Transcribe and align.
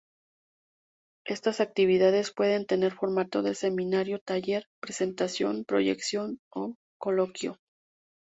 Estas 1.27 1.61
actividades 1.61 2.33
pueden 2.33 2.65
tener 2.65 2.91
formato 2.91 3.43
de 3.43 3.53
seminario, 3.53 4.17
taller, 4.17 4.65
presentación, 4.81 5.63
proyección 5.63 6.39
o 6.55 6.73
coloquio. 6.99 7.59